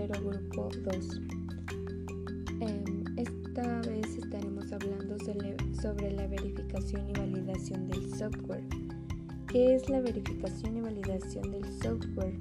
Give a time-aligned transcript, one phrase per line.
[0.00, 1.20] tercero grupo 2.
[2.60, 5.16] Em, esta vez estaremos hablando
[5.82, 8.64] sobre la verificación y validación del software.
[9.48, 12.38] ¿Qué es la verificación y validación del software?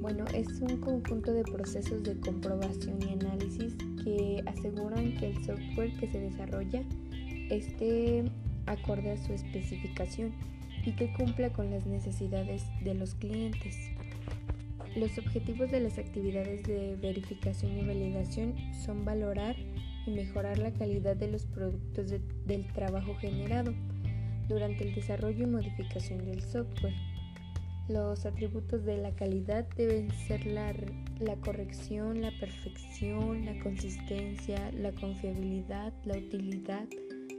[0.00, 5.92] Bueno, es un conjunto de procesos de comprobación y análisis que aseguran que el software
[6.00, 6.82] que se desarrolla
[7.50, 8.24] esté
[8.66, 10.32] acorde a su especificación
[10.84, 13.76] y que cumpla con las necesidades de los clientes.
[14.96, 18.54] Los objetivos de las actividades de verificación y validación
[18.84, 19.54] son valorar
[20.06, 22.10] y mejorar la calidad de los productos
[22.46, 23.72] del trabajo generado
[24.48, 26.94] durante el desarrollo y modificación del software.
[27.88, 30.74] Los atributos de la calidad deben ser la,
[31.20, 36.88] la, corrección, la perfección, la consistencia, la confiabilidad, la utilidad,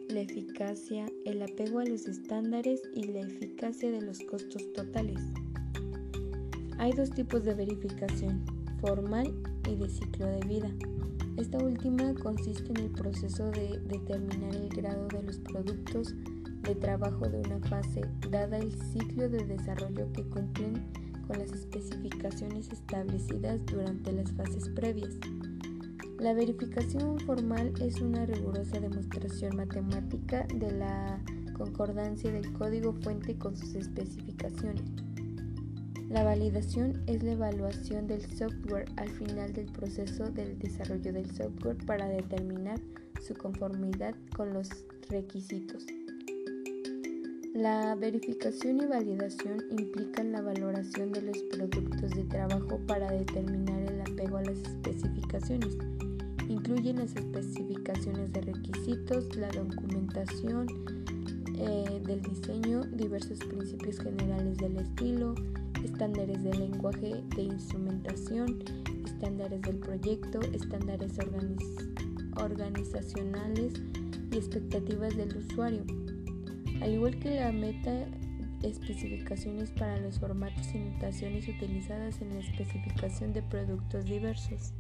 [0.10, 5.22] la eficacia, el apego a los estándares y la eficacia de los costos totales.
[6.82, 8.44] Hay dos tipos de verificación,
[8.80, 9.32] formal
[9.70, 10.68] y de ciclo de vida.
[11.38, 16.16] Esta última consiste en el proceso de determinar el grado de los productos
[16.64, 20.84] de trabajo de una fase, dada el ciclo de desarrollo que cumplen
[21.28, 25.20] con las especificaciones establecidas durante las fases previas.
[26.18, 31.22] La verificación formal es una rigurosa demostración matemática de la
[31.54, 35.11] concordancia del código fuente con sus especificaciones.
[36.12, 41.78] La validación es la evaluación del software al final del proceso del desarrollo del software
[41.86, 42.80] para determinar
[43.26, 44.70] su conformidad con los
[45.10, 45.86] requisitos.
[47.54, 54.02] La verificación y validación implican la valoración de los productos de trabajo para determinar el
[54.02, 55.78] apego a las especificaciones
[56.52, 60.68] Incluyen las especificaciones de requisitos, la documentación
[61.58, 65.34] eh, del diseño, diversos principios generales del estilo,
[66.02, 68.64] estándares del lenguaje de instrumentación,
[69.06, 71.12] estándares del proyecto, estándares
[72.38, 73.74] organizacionales
[74.32, 75.84] y expectativas del usuario.
[76.82, 78.08] Al igual que la meta
[78.64, 84.74] especificaciones para los formatos y notaciones utilizadas en la especificación de productos diversos.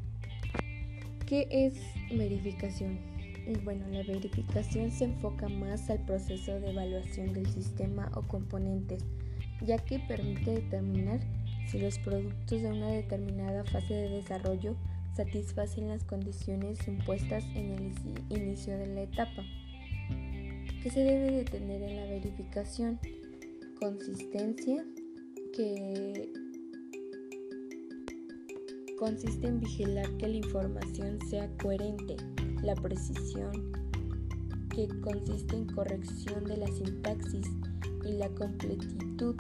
[1.28, 1.76] ¿Qué es
[2.10, 2.98] verificación?
[3.64, 9.06] Bueno, la verificación se enfoca más al proceso de evaluación del sistema o componentes,
[9.66, 11.20] ya que permite determinar
[11.68, 14.76] si los productos de una determinada fase de desarrollo
[15.16, 17.94] satisfacen las condiciones impuestas en el
[18.30, 19.44] inicio de la etapa.
[20.82, 23.00] ¿Qué se debe de tener en la verificación?
[23.80, 24.84] Consistencia,
[25.56, 26.32] que
[28.98, 32.16] consiste en vigilar que la información sea coherente,
[32.64, 33.72] la precisión,
[34.74, 37.48] que consiste en corrección de la sintaxis
[38.06, 39.36] y la completitud,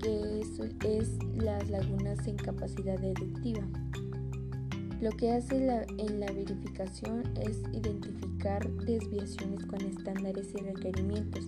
[0.00, 3.66] que es, las lagunas en capacidad deductiva.
[5.00, 5.56] Lo que hace
[5.98, 11.44] en la verificación es identificar desviaciones con estándares y requerimientos,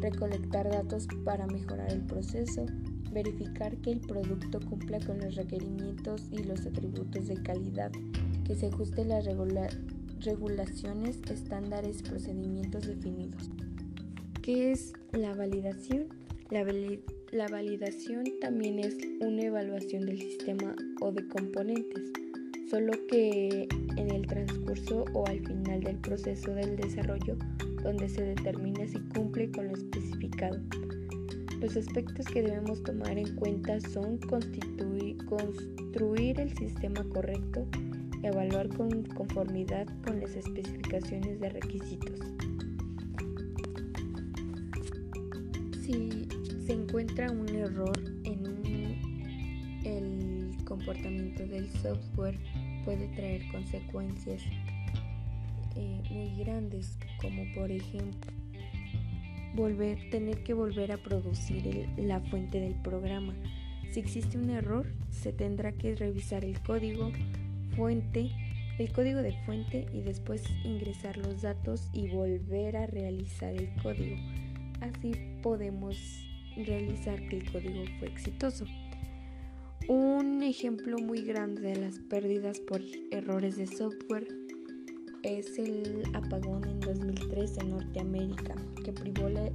[0.00, 2.64] recolectar datos para mejorar el proceso,
[3.12, 7.92] verificar que el producto cumpla con los requerimientos y los atributos de calidad,
[8.44, 9.26] que se ajuste las
[10.20, 13.50] regulaciones, estándares procedimientos definidos.
[14.42, 16.08] ¿Qué es la validación?
[16.50, 16.64] La,
[17.32, 22.12] la validación también es una evaluación del sistema o de componentes,
[22.70, 27.36] solo que en el transcurso o al final del proceso del desarrollo
[27.82, 30.58] donde se determina si cumple con lo especificado.
[31.60, 34.18] Los aspectos que debemos tomar en cuenta son
[35.28, 37.66] construir el sistema correcto,
[38.22, 42.18] evaluar con conformidad con las especificaciones de requisitos.
[45.82, 46.28] Si
[46.66, 49.00] se encuentra un error en
[49.84, 52.38] el comportamiento del software,
[52.84, 54.42] puede traer consecuencias
[55.76, 58.32] eh, muy grandes, como por ejemplo
[59.54, 63.34] volver, tener que volver a producir la fuente del programa.
[63.90, 67.10] Si existe un error, se tendrá que revisar el código
[67.76, 68.30] fuente,
[68.78, 74.16] el código de fuente y después ingresar los datos y volver a realizar el código.
[74.80, 75.12] Así
[75.42, 75.96] podemos
[76.56, 78.64] realizar que el código fue exitoso.
[79.88, 82.80] Un ejemplo muy grande de las pérdidas por
[83.10, 84.28] errores de software
[85.22, 89.52] es el apagón en 2003 en Norteamérica, que privó de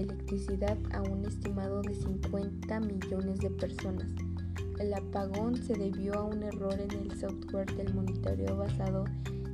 [0.00, 4.25] electricidad a un estimado de 50 millones de personas.
[4.78, 9.04] El apagón se debió a un error en el software del monitoreo basado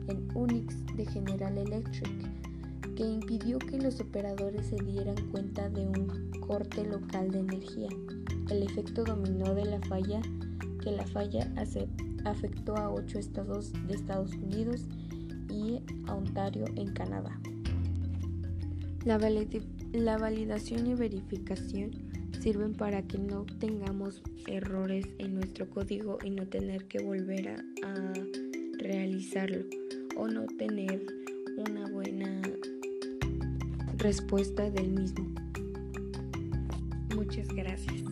[0.08, 6.30] en Unix de General Electric, que impidió que los operadores se dieran cuenta de un
[6.46, 7.88] corte local de energía.
[8.50, 10.20] El efecto dominó de la falla
[10.82, 11.52] que la falla
[12.24, 14.82] afectó a ocho estados de Estados Unidos
[15.48, 17.38] y a Ontario en Canadá.
[19.04, 19.18] La,
[20.18, 26.86] validación y verificación sirven para que no tengamos errores en nuestro código y no tener
[26.86, 28.12] que volver a, a
[28.78, 29.64] realizarlo
[30.16, 31.06] o no tener
[31.56, 32.40] una buena
[33.98, 35.32] respuesta del mismo.
[37.14, 38.02] Muchas gracias.